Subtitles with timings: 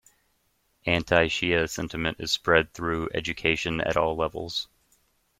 [0.87, 4.67] Anti-Shia sentiment is spread through education at all levels.